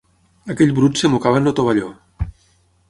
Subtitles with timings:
[0.53, 1.93] Aquell brut es mocava amb el tovalló.